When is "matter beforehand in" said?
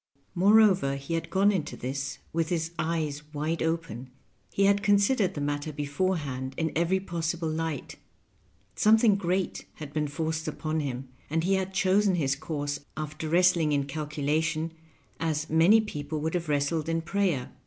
5.41-6.71